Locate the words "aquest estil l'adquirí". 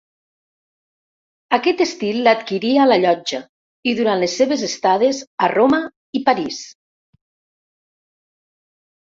1.57-2.71